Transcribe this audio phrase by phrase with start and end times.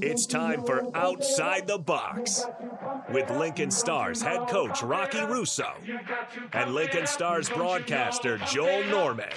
[0.00, 2.44] It's time for Outside the Box
[3.12, 5.72] with Lincoln Stars head coach Rocky Russo
[6.52, 9.30] and Lincoln Stars broadcaster Joel Norman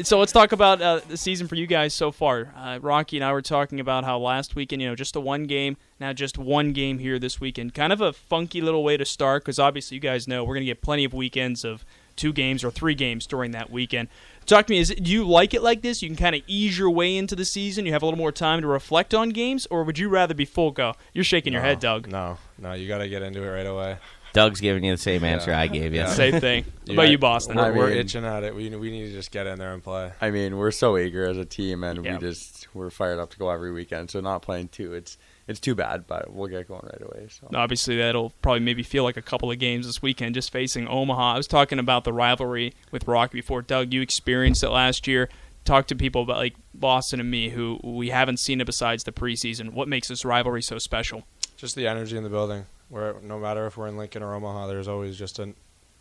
[0.02, 2.54] So let's talk about uh, the season for you guys so far.
[2.56, 5.44] Uh, Rocky and I were talking about how last weekend, you know, just the one
[5.44, 7.74] game, now just one game here this weekend.
[7.74, 10.66] Kind of a funky little way to start because obviously you guys know we're going
[10.66, 11.84] to get plenty of weekends of
[12.16, 14.08] two games or three games during that weekend.
[14.50, 14.80] Talk to me.
[14.80, 16.02] Is it, do you like it like this?
[16.02, 17.86] You can kind of ease your way into the season.
[17.86, 20.44] You have a little more time to reflect on games, or would you rather be
[20.46, 20.96] full go?
[21.14, 22.08] You're shaking your head, Doug.
[22.08, 23.98] No, no, you got to get into it right away.
[24.34, 26.00] Doug's giving you the same answer I gave you.
[26.02, 26.08] Yeah.
[26.08, 26.66] Same thing.
[26.90, 27.56] What about you, Boston?
[27.56, 28.56] We're, I we're itching at it.
[28.56, 30.12] We we need to just get in there and play.
[30.22, 32.14] I mean, we're so eager as a team, and Yeah.
[32.14, 34.10] we just we're fired up to go every weekend.
[34.10, 35.20] So not playing two, it's
[35.50, 37.28] it's too bad, but we'll get going right away.
[37.30, 40.88] So Obviously, that'll probably maybe feel like a couple of games this weekend just facing
[40.88, 41.34] Omaha.
[41.34, 43.64] I was talking about the rivalry with Rocky before.
[43.64, 45.28] Doug, you experienced it last year.
[45.66, 49.12] Talk to people about like Boston and me who we haven't seen it besides the
[49.12, 49.74] preseason.
[49.74, 51.24] What makes this rivalry so special?
[51.58, 52.66] Just the energy in the building.
[52.90, 55.54] Where no matter if we're in Lincoln or Omaha, there's always just a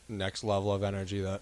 [0.08, 1.40] next level of energy that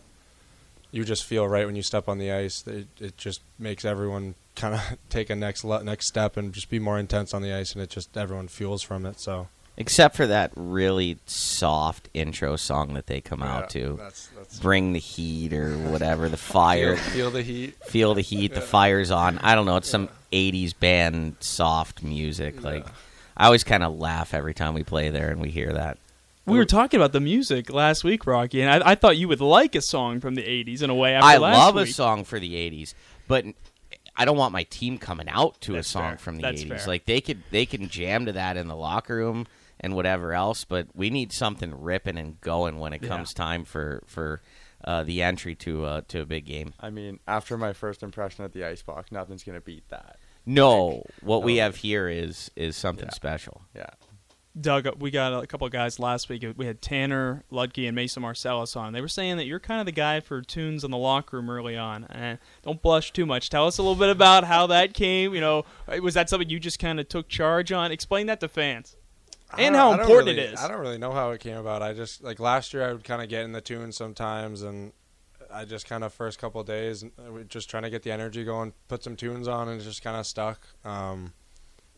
[0.97, 2.67] you just feel right when you step on the ice.
[2.67, 4.81] It, it just makes everyone kind of
[5.11, 7.83] take a next le- next step and just be more intense on the ice, and
[7.83, 9.21] it just everyone fuels from it.
[9.21, 13.97] So Except for that really soft intro song that they come out to.
[13.99, 16.97] That's, that's Bring the heat or whatever, the fire.
[16.97, 17.75] Feel, feel the heat.
[17.85, 19.37] Feel the heat, the fire's on.
[19.39, 22.65] I don't know, it's some 80s band soft music.
[22.65, 22.93] Like Yeah.
[23.37, 25.99] I always kind of laugh every time we play there and we hear that.
[26.47, 29.41] We were talking about the music last week, Rocky, and I, I thought you would
[29.41, 31.15] like a song from the '80s in a way.
[31.15, 32.95] After I last love a song for the 80s,
[33.27, 33.45] but
[34.17, 36.19] I don't want my team coming out to That's a song fair.
[36.19, 36.69] from the That's 80s.
[36.69, 36.87] fair.
[36.87, 39.47] Like they could they can jam to that in the locker room
[39.81, 43.09] and whatever else, but we need something ripping and going when it Yeah.
[43.09, 44.41] comes time for for
[44.85, 46.75] uh, the entry to uh, to a big game.
[46.79, 50.17] I mean, after my first impression at the ice box, nothing's gonna beat that.
[50.47, 53.15] No, what we have here is is something Yeah.
[53.15, 53.63] special.
[53.75, 53.91] Yeah.
[54.59, 56.45] Doug, we got a couple of guys last week.
[56.57, 58.95] We had Tanner Ludtke and Mason Marcellus on.
[58.95, 61.51] They were saying that you're kind of the guy for tunes in the locker room
[61.51, 62.05] early on.
[62.05, 63.51] Eh, don't blush too much.
[63.51, 65.35] Tell us a little bit about how that came.
[65.35, 65.65] You know,
[66.01, 67.93] was that something you just kind of took charge on?
[67.93, 68.97] Explain that to fans.
[69.59, 70.61] And how important really- it is.
[70.61, 71.83] I don't really know how it came about.
[71.83, 74.93] I just like last year I would kind of get in the tune sometimes, and
[75.53, 77.05] I just kind of first couple of days
[77.49, 80.17] just trying to get the energy going, put some tunes on, and it just kind
[80.17, 80.67] of stuck.
[80.85, 81.33] Um,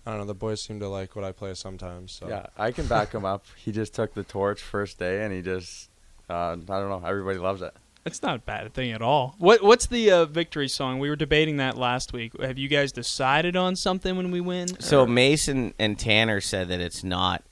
[0.06, 0.26] I don't know.
[0.26, 2.12] The boys seem to like what I play sometimes.
[2.12, 3.44] So Yeah, I can back him up.
[3.56, 5.90] He just took the torch first day, and he just
[6.30, 7.02] uh, I don't know.
[7.04, 7.74] Everybody loves it.
[8.04, 9.34] It's not a bad thing at all.
[9.38, 10.98] What What's the uh, victory song?
[10.98, 12.40] We were debating that last week.
[12.40, 14.80] Have you guys decided on something when we win?
[14.80, 17.42] So Or- Mason and Tanner said that it's not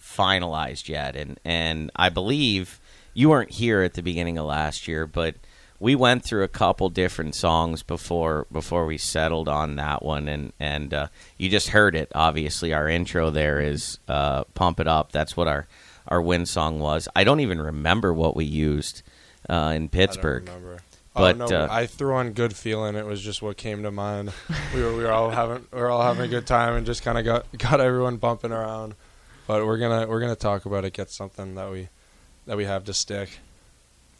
[0.00, 2.80] finalized yet, and and I believe
[3.14, 5.34] you weren't here at the beginning of last year, but
[5.78, 10.52] we went through a couple different songs before before we settled on that one, and
[10.58, 12.10] and uh, you just heard it.
[12.14, 15.66] Obviously, our intro there is uh, "Pump It Up." That's what our
[16.08, 17.08] our win song was.
[17.14, 19.02] I don't even remember what we used
[19.48, 20.46] uh, in I don't Pittsburgh.
[20.46, 20.78] remember.
[21.14, 23.90] But, oh, no, uh, I threw on "Good Feeling." It was just what came to
[23.90, 24.32] mind.
[24.74, 27.02] we were we were all having we were all having a good time and just
[27.02, 28.94] kind of got got everyone bumping around.
[29.46, 30.92] But we're gonna we're gonna talk about it.
[30.92, 31.88] Get something that we
[32.46, 33.38] that we have to stick.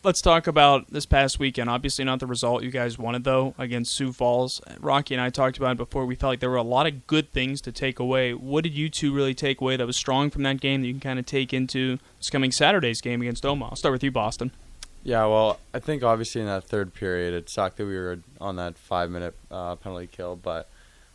[0.07, 1.69] Let's talk about this past weekend.
[1.69, 4.63] Obviously, not the result you guys wanted, though, against Sioux Falls.
[4.79, 6.07] Rocky and I talked about it before.
[6.07, 8.33] We felt like there were a lot of good things to take away.
[8.33, 10.95] What did you two really take away that was strong from that game that you
[10.95, 13.71] can kind of take into this coming Saturday's game against Omaha?
[13.71, 14.53] I'll start with you, Boston.
[15.03, 18.55] Yeah, well, I think obviously in that third period, it sucked that we were on
[18.57, 20.69] that five minute uh, penalty kill, but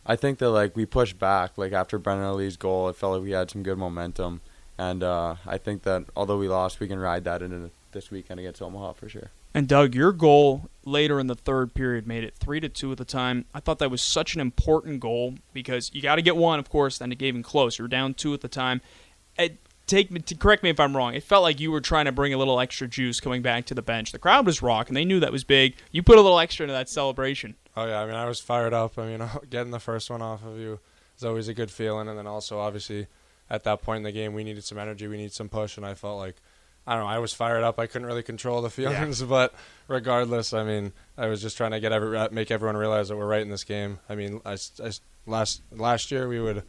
[0.05, 1.57] I think that like we pushed back.
[1.57, 4.41] Like after Brennan Lee's goal, it felt like we had some good momentum,
[4.77, 8.39] and uh, I think that although we lost, we can ride that into this weekend
[8.39, 9.31] against Omaha for sure.
[9.53, 12.97] And Doug, your goal later in the third period made it three to two at
[12.97, 13.45] the time.
[13.53, 16.69] I thought that was such an important goal because you got to get one, of
[16.69, 16.97] course.
[16.97, 17.77] Then it gave him close.
[17.77, 18.81] You were down two at the time.
[19.37, 19.57] It,
[19.87, 21.13] take me to correct me if I'm wrong.
[21.15, 23.73] It felt like you were trying to bring a little extra juice coming back to
[23.73, 24.13] the bench.
[24.13, 24.93] The crowd was rocking.
[24.93, 25.75] They knew that was big.
[25.91, 27.55] You put a little extra into that celebration.
[27.75, 28.97] Oh yeah, I mean I was fired up.
[28.97, 30.79] I mean getting the first one off of you
[31.17, 33.07] is always a good feeling, and then also obviously
[33.49, 35.85] at that point in the game we needed some energy, we need some push, and
[35.85, 36.37] I felt like
[36.87, 37.79] I don't know I was fired up.
[37.79, 39.53] I couldn't really control the feelings, but
[39.87, 43.17] regardless, I mean I was just trying to get every uh, make everyone realize that
[43.17, 43.99] we're right in this game.
[44.09, 46.63] I mean I, s- I s- last last year we would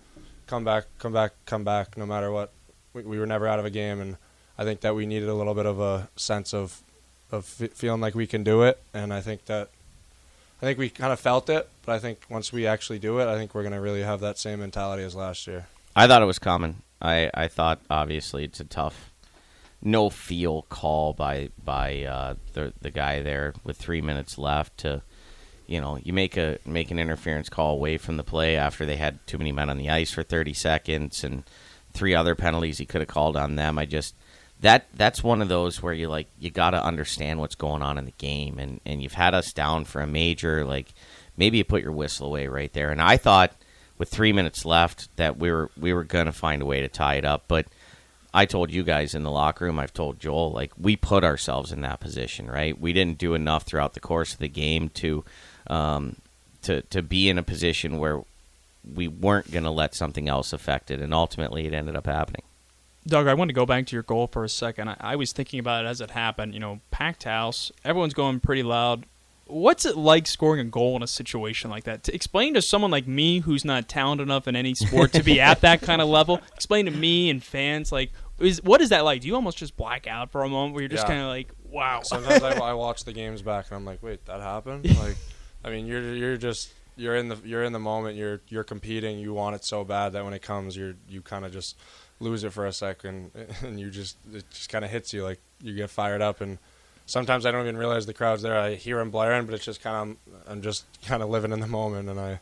[0.46, 2.52] come back, come back, come back, no matter what.
[2.92, 4.16] We, we were never out of a game, and
[4.58, 6.82] I think that we needed a little bit of a sense of
[7.30, 9.70] of feeling like we can do it, and I think that
[10.60, 13.26] I think we kind of felt it, but I think once we actually do it,
[13.26, 15.66] I think we're going to really have that same mentality as last year.
[15.96, 16.82] I thought it was common.
[17.00, 19.10] I, I thought obviously it's a tough,
[19.82, 25.02] no feel call by by uh, the the guy there with three minutes left to,
[25.66, 28.96] you know, you make a make an interference call away from the play after they
[28.96, 31.44] had too many men on the ice for thirty seconds and
[31.92, 33.78] three other penalties he could have called on them.
[33.78, 34.14] I just
[34.62, 37.98] that that's one of those where you like you got to understand what's going on
[37.98, 40.94] in the game and and you've had us down for a major like
[41.36, 43.52] maybe you put your whistle away right there and I thought
[43.98, 46.88] with 3 minutes left that we were we were going to find a way to
[46.88, 47.66] tie it up but
[48.34, 51.72] I told you guys in the locker room I've told Joel like we put ourselves
[51.72, 55.24] in that position right we didn't do enough throughout the course of the game to
[55.68, 56.16] um,
[56.62, 58.22] to to be in a position where
[58.94, 62.42] we weren't going to let something else affect it and ultimately it ended up happening
[63.06, 64.88] Doug, I want to go back to your goal for a second.
[64.88, 66.54] I, I, was thinking about it as it happened.
[66.54, 69.06] You know, packed house, everyone's going pretty loud.
[69.46, 72.04] What's it like scoring a goal in a situation like that?
[72.04, 75.40] To explain to someone like me who's not talented enough in any sport to be
[75.40, 76.40] at that kind of level.
[76.54, 79.20] Explain to me and fans like is what is that like?
[79.20, 81.08] Do you almost just black out for a moment where you're just yeah.
[81.08, 82.00] kind of like, wow?
[82.02, 84.84] Sometimes I, I watch the games back and I'm like, wait, that happened?
[84.98, 85.16] Like,
[85.64, 88.16] I mean, you're you're just you're in the you're in the moment.
[88.16, 89.18] You're you're competing.
[89.18, 91.76] You want it so bad that when it comes, you're you kind of just
[92.20, 93.30] lose it for a second,
[93.62, 96.40] and you just it just kind of hits you like you get fired up.
[96.40, 96.58] And
[97.06, 98.58] sometimes I don't even realize the crowd's there.
[98.58, 101.60] I hear them blaring, but it's just kind of I'm just kind of living in
[101.60, 102.40] the moment, and I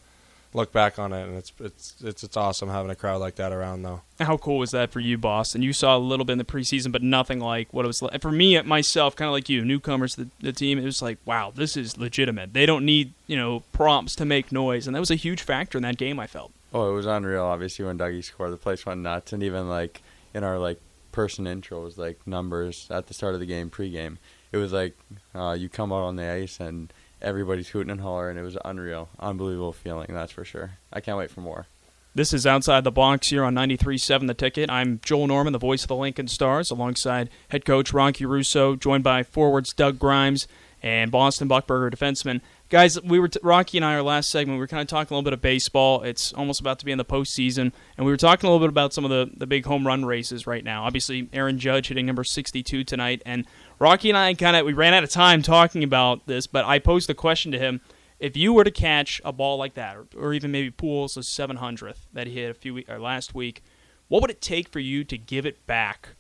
[0.53, 3.53] look back on it, and it's it's it's it's awesome having a crowd like that
[3.53, 4.03] around though.
[4.19, 5.63] How cool was that for you, Boston?
[5.63, 8.21] You saw a little bit in the preseason, but nothing like what it was like
[8.21, 9.17] for me myself.
[9.17, 10.79] Kind of like you, newcomers to the, the team.
[10.79, 12.53] It was like, wow, this is legitimate.
[12.53, 15.79] They don't need you know prompts to make noise, and that was a huge factor
[15.79, 16.19] in that game.
[16.19, 16.53] I felt.
[16.73, 17.45] Oh, it was unreal.
[17.45, 20.03] Obviously, when Dougie scored, the place went nuts, and even like
[20.35, 20.81] in our like
[21.13, 24.19] person intros, like numbers at the start of the game, pregame,
[24.53, 24.97] it was like
[25.35, 28.37] uh, you come out on the ice and everybody's hooting and hollering.
[28.37, 30.09] It was unreal, unbelievable feeling.
[30.11, 30.79] That's for sure.
[30.93, 31.67] I can't wait for more.
[32.13, 34.69] This is Outside the Box here on 93.7 The Ticket.
[34.69, 39.05] I'm Joel Norman, the voice of the Lincoln Stars, alongside head coach Rocky Russo, joined
[39.05, 40.49] by forwards Doug Grimes
[40.83, 42.41] and Boston Buckberger defenseman
[42.71, 44.57] guys, we were t- Rocky and I our last segment.
[44.57, 46.03] We were kind of talking a little bit of baseball.
[46.03, 48.73] It's almost about to be in the postseason, and we were talking a little bit
[48.73, 50.85] about some of the the big home run races right now.
[50.85, 53.45] Obviously, Aaron Judge hitting number sixty two tonight, and
[53.79, 56.79] Rocky and I kind of we ran out of time talking about this, but I
[56.79, 57.83] posed a question to him.
[58.19, 62.07] If you were to catch a ball like that, or, or even maybe Pujols' 700th
[62.13, 63.63] that he hit a few or last week,
[64.09, 66.11] what would it take for you to give it back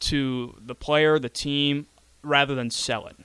[0.00, 1.86] to the player, the team,
[2.24, 3.16] rather than sell it?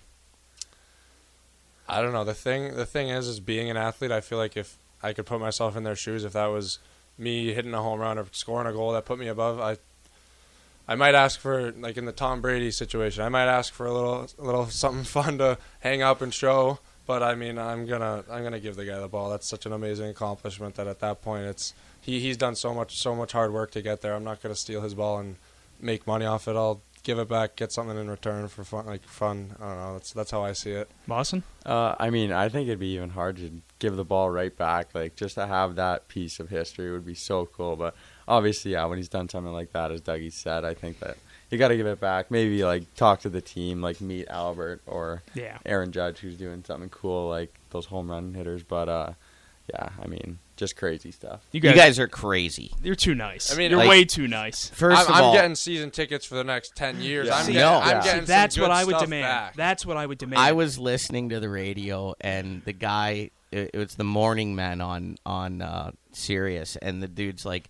[1.89, 2.23] I don't know.
[2.23, 5.25] The thing the thing is is being an athlete, I feel like if I could
[5.25, 6.79] put myself in their shoes, if that was
[7.17, 9.77] me hitting a home run or scoring a goal that put me above, I
[10.87, 13.93] I might ask for like in the Tom Brady situation, I might ask for a
[13.93, 16.79] little a little something fun to hang up and show.
[17.05, 19.29] But I mean, I'm gonna I'm gonna give the guy the ball.
[19.29, 22.97] That's such an amazing accomplishment that at that point it's he he's done so much
[22.97, 24.13] so much hard work to get there.
[24.13, 25.37] I'm not gonna steal his ball and
[25.79, 26.55] make money off it.
[26.55, 28.85] I'll give it back, get something in return for fun.
[28.85, 29.55] Like fun.
[29.59, 29.93] I don't know.
[29.93, 30.89] That's that's how I see it.
[31.07, 31.43] Boston.
[31.65, 34.93] Uh, I mean, I think it'd be even hard to give the ball right back.
[34.93, 37.75] Like just to have that piece of history would be so cool.
[37.75, 37.95] But
[38.27, 41.17] obviously, yeah, when he's done something like that, as Dougie said, I think that
[41.49, 42.31] you got to give it back.
[42.31, 45.57] Maybe like talk to the team, like meet Albert or yeah.
[45.65, 48.63] Aaron Judge, who's doing something cool like those home run hitters.
[48.63, 49.13] But uh,
[49.73, 51.47] yeah, I mean, just crazy stuff.
[51.51, 52.71] You guys, you guys are crazy.
[52.83, 53.51] You're too nice.
[53.51, 54.69] I mean, you're like, way too nice.
[54.69, 57.27] First I'm, of all, I'm getting season tickets for the next ten years.
[57.27, 57.35] Yeah.
[57.35, 57.79] I'm, getting, no.
[57.79, 59.23] I'm getting That's what I would demand.
[59.23, 59.55] Back.
[59.55, 60.39] That's what I would demand.
[60.41, 64.81] I was listening to the radio, and the guy, it, it was the Morning Man
[64.81, 67.69] on on uh, Sirius, and the dude's like,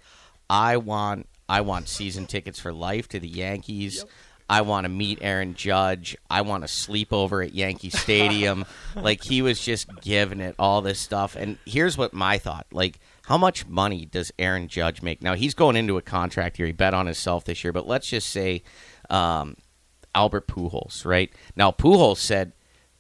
[0.50, 4.10] "I want, I want season tickets for life to the Yankees." Yep.
[4.50, 6.18] I want to meet Aaron Judge.
[6.30, 8.66] I want to sleep over at Yankee Stadium.
[8.96, 11.36] like he was just giving it all this stuff.
[11.36, 15.22] And here's what my thought: like, how much money does Aaron Judge make?
[15.22, 16.66] Now he's going into a contract here.
[16.66, 18.64] He bet on himself this year, but let's just say
[19.10, 19.56] um,
[20.16, 21.32] Albert Pujols, right?
[21.56, 22.54] Now Pujols said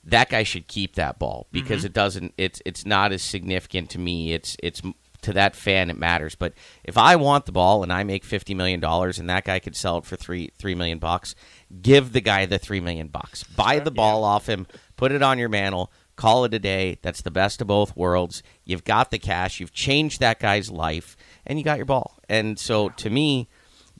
[0.03, 1.87] that guy should keep that ball because mm-hmm.
[1.87, 2.33] it doesn't.
[2.37, 4.33] It's it's not as significant to me.
[4.33, 4.81] It's it's
[5.21, 6.35] to that fan it matters.
[6.35, 9.59] But if I want the ball and I make fifty million dollars and that guy
[9.59, 11.35] could sell it for three three million bucks,
[11.81, 13.43] give the guy the three million bucks.
[13.43, 14.27] Buy the ball yeah.
[14.27, 16.97] off him, put it on your mantle, call it a day.
[17.01, 18.43] That's the best of both worlds.
[18.65, 22.17] You've got the cash, you've changed that guy's life, and you got your ball.
[22.27, 23.47] And so to me,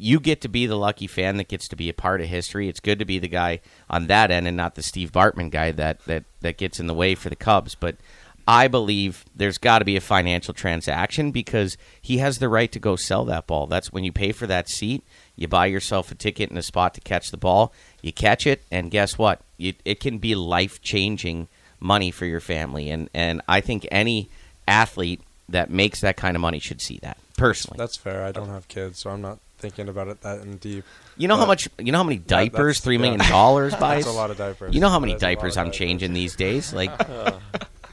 [0.01, 2.69] you get to be the lucky fan that gets to be a part of history.
[2.69, 3.59] It's good to be the guy
[3.89, 6.93] on that end and not the Steve Bartman guy that that, that gets in the
[6.93, 7.75] way for the Cubs.
[7.75, 7.97] But
[8.49, 12.79] I believe there's got to be a financial transaction because he has the right to
[12.79, 13.67] go sell that ball.
[13.67, 15.03] That's when you pay for that seat,
[15.35, 18.63] you buy yourself a ticket and a spot to catch the ball, you catch it,
[18.71, 19.41] and guess what?
[19.57, 21.47] You, it can be life changing
[21.79, 22.89] money for your family.
[22.89, 24.31] And, and I think any
[24.67, 27.77] athlete that makes that kind of money should see that personally.
[27.77, 28.25] That's fair.
[28.25, 30.85] I don't have kids, so I'm not thinking about it that in deep.
[31.17, 31.67] You know how much?
[31.77, 33.17] You know how many That- diapers that's- three yeah.
[33.29, 34.05] dollars buys?
[34.05, 34.73] That's a lot of diapers.
[34.73, 36.73] You know how many That is a lot diapers I'm changing these days?
[36.73, 36.91] Like,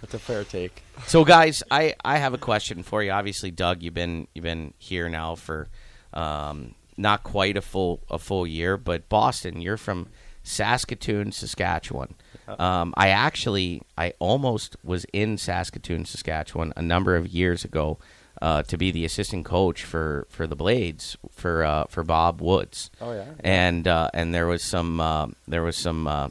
[0.06, 0.84] That's a fair take.
[1.06, 3.10] so guys, I, I have a question for you.
[3.10, 5.68] Obviously, Doug, you've been you've been here now for
[6.14, 10.06] um, not quite a full a full year, but Boston, you're from
[10.44, 12.14] Saskatoon, Saskatchewan.
[12.46, 17.98] Um, I actually I almost was in Saskatoon, Saskatchewan a number of years ago
[18.40, 22.92] uh, to be the assistant coach for, for the Blades for uh, for Bob Woods.
[23.00, 23.24] Oh, yeah?
[23.40, 26.28] and uh, and there was some uh, there was some uh,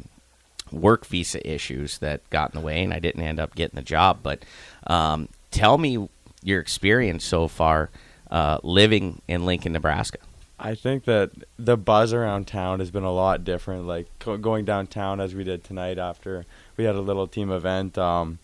[0.72, 3.82] work visa issues that got in the way, and I didn't end up getting the
[3.82, 4.20] job.
[4.24, 4.44] But
[4.88, 6.10] um, tell me
[6.44, 7.90] your experience so far
[8.32, 10.20] uh, living in Lincoln, Nebraska.
[10.58, 13.88] I think that the buzz around town has been a lot different.
[13.88, 16.46] Like going downtown as we did tonight after
[16.78, 17.98] we had a little team event.
[17.98, 18.40] Um,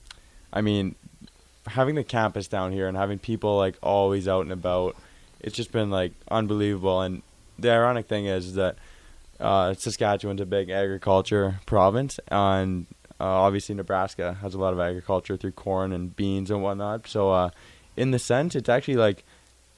[0.51, 0.95] I mean,
[1.67, 4.97] having the campus down here and having people like always out and about,
[5.39, 7.01] it's just been like unbelievable.
[7.01, 7.21] And
[7.57, 8.75] the ironic thing is that
[9.41, 12.85] uh, Saskatchewan's a big agriculture province, and
[13.19, 17.07] uh, obviously Nebraska has a lot of agriculture through corn and beans and whatnot.
[17.07, 17.49] So, uh,
[17.97, 19.23] in the sense, it's actually like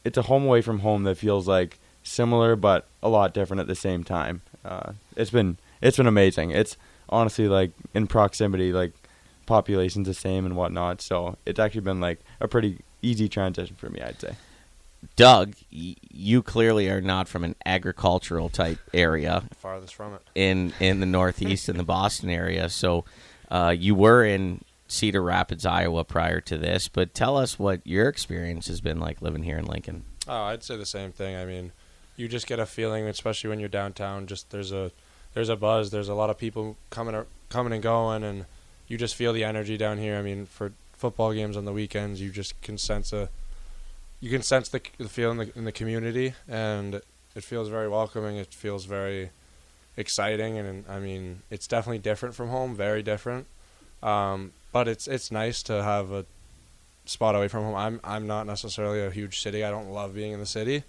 [0.04, 3.68] it's a home away from home that feels like similar but a lot different at
[3.68, 4.42] the same time.
[4.64, 6.52] Uh, it's been it's been amazing.
[6.52, 6.78] It's
[7.10, 8.94] honestly like in proximity, like
[9.46, 11.02] population's the same and whatnot.
[11.02, 14.36] So it's actually been like a pretty easy transition for me, I'd say.
[15.16, 20.22] Doug, y- you clearly are not from an agricultural type area farthest from it.
[20.36, 22.70] in in the Northeast in the Boston area.
[22.70, 23.06] So
[23.52, 26.88] uh, you were in Cedar Rapids, Iowa, prior to this.
[26.88, 30.04] But tell us what your experience has been like living here in Lincoln.
[30.28, 31.36] Oh, I'd say the same thing.
[31.36, 31.72] I mean,
[32.16, 34.28] you just get a feeling, especially when you're downtown.
[34.28, 34.92] Just there's a
[35.34, 35.92] there's a buzz.
[35.92, 38.46] There's a lot of people coming coming and going, and
[38.88, 40.16] you just feel the energy down here.
[40.18, 43.30] I mean, for football games on the weekends, you just can sense a
[44.24, 46.96] you can sense the, the feel in the, in the community, and
[47.36, 48.38] it feels very welcoming.
[48.38, 49.32] It feels very
[49.98, 52.74] exciting, and I mean, it's definitely different from home.
[52.74, 53.48] Very different.
[54.02, 56.26] Um, but it's it's nice to have a
[57.04, 57.76] spot away from home.
[57.76, 59.62] I'm I'm not necessarily a huge city.
[59.62, 60.86] I don't love being in the city.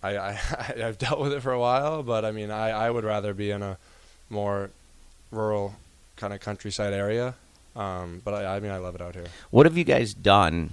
[0.00, 0.40] I, I
[0.84, 3.50] I've dealt with it for a while, but I mean I, I would rather be
[3.50, 3.78] in a
[4.30, 4.70] more
[5.32, 5.74] rural
[6.14, 7.34] kind of countryside area.
[7.74, 9.26] Um, but I, I mean I love it out here.
[9.50, 10.70] What have you guys done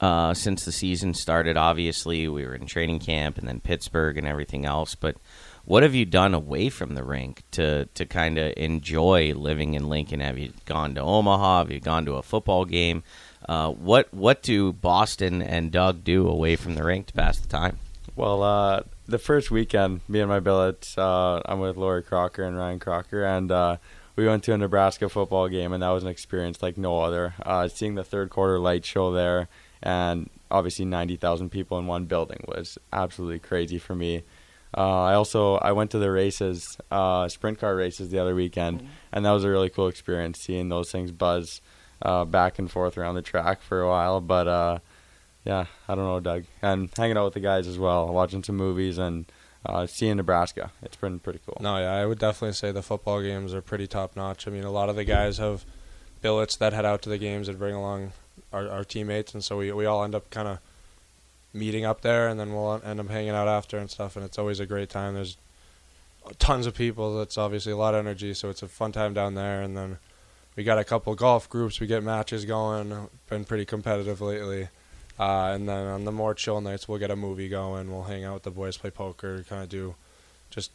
[0.00, 1.56] uh, since the season started?
[1.56, 4.94] Obviously, we were in training camp and then Pittsburgh and everything else.
[4.94, 5.16] But
[5.64, 9.88] what have you done away from the rink to to kind of enjoy living in
[9.88, 10.20] Lincoln?
[10.20, 11.58] Have you gone to Omaha?
[11.58, 13.02] Have you gone to a football game?
[13.46, 17.48] Uh, what what do Boston and Doug do away from the rink to pass the
[17.48, 17.78] time?
[18.16, 22.56] Well, uh, the first weekend, me and my billets, uh, I'm with Lori Crocker and
[22.56, 23.76] Ryan Crocker, and uh,
[24.16, 27.34] we went to a Nebraska football game, and that was an experience like no other.
[27.44, 29.48] Uh, seeing the third quarter light show there,
[29.82, 34.22] and obviously 90,000 people in one building was absolutely crazy for me.
[34.76, 38.86] Uh, I also I went to the races, uh, sprint car races the other weekend,
[39.12, 41.62] and that was a really cool experience seeing those things buzz
[42.02, 44.20] uh, back and forth around the track for a while.
[44.20, 44.78] But uh,
[45.44, 46.44] yeah, I don't know, Doug.
[46.60, 49.24] And hanging out with the guys as well, watching some movies and
[49.64, 50.70] uh, seeing Nebraska.
[50.82, 51.56] It's been pretty cool.
[51.60, 54.46] No, yeah, I would definitely say the football games are pretty top notch.
[54.46, 55.64] I mean, a lot of the guys have
[56.20, 58.12] billets that head out to the games and bring along
[58.52, 60.58] our, our teammates, and so we we all end up kind of
[61.52, 64.16] meeting up there, and then we'll end up hanging out after and stuff.
[64.16, 65.14] And it's always a great time.
[65.14, 65.36] There's
[66.38, 67.18] tons of people.
[67.18, 69.62] That's obviously a lot of energy, so it's a fun time down there.
[69.62, 69.98] And then
[70.56, 71.80] we got a couple golf groups.
[71.80, 73.08] We get matches going.
[73.28, 74.68] Been pretty competitive lately.
[75.18, 77.90] Uh, and then on the more chill nights, we'll get a movie going.
[77.90, 79.96] We'll hang out with the boys, play poker, kind of do
[80.50, 80.70] just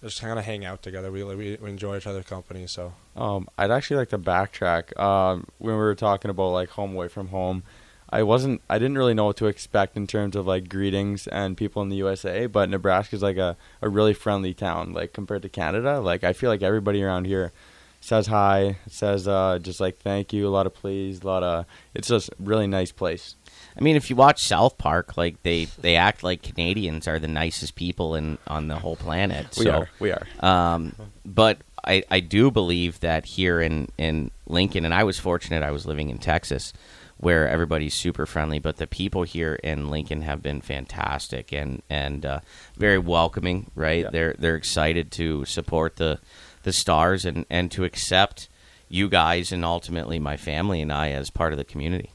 [0.00, 1.10] just kind of hang out together.
[1.10, 2.66] We, we enjoy each other's company.
[2.66, 4.98] So Um, I'd actually like to backtrack.
[4.98, 7.62] Um, when we were talking about like home away from home,
[8.10, 8.62] I wasn't.
[8.70, 11.90] I didn't really know what to expect in terms of like greetings and people in
[11.90, 12.46] the USA.
[12.46, 16.00] But Nebraska's like a, a really friendly town, like compared to Canada.
[16.00, 17.52] Like I feel like everybody around here
[18.00, 21.66] says hi, says uh, just like thank you, a lot of please, a lot of.
[21.94, 23.36] It's just a really nice place.
[23.76, 27.28] I mean, if you watch South Park, like they they act like Canadians are the
[27.28, 29.46] nicest people in on the whole planet.
[29.56, 29.90] We so, are.
[29.98, 30.26] We are.
[30.40, 35.62] Um, but I, I do believe that here in, in Lincoln, and I was fortunate,
[35.62, 36.72] I was living in Texas,
[37.16, 42.26] where everybody's super friendly, but the people here in Lincoln have been fantastic and and
[42.26, 42.40] uh,
[42.76, 43.70] very welcoming.
[43.74, 44.04] Right?
[44.04, 44.10] Yeah.
[44.10, 46.20] They're they're excited to support the
[46.68, 48.48] the stars and and to accept
[48.90, 52.10] you guys and ultimately my family and I as part of the community.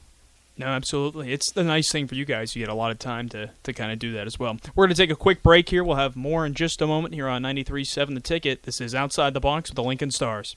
[0.56, 1.32] No, absolutely.
[1.32, 2.54] It's the nice thing for you guys.
[2.54, 4.56] You get a lot of time to, to kind of do that as well.
[4.76, 5.82] We're going to take a quick break here.
[5.82, 8.62] We'll have more in just a moment here on 93.7 The Ticket.
[8.62, 10.52] This is Outside the Box with the Lincoln Stars.